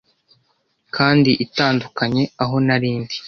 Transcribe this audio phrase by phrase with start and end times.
[0.95, 3.17] Kandi itandukanye aho nari ndi